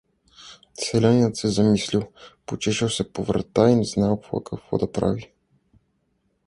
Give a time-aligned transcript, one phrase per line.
[0.73, 2.11] Селянинът се замислил,
[2.45, 4.17] почесал се по врата и не знаел
[4.51, 5.31] какво да прави.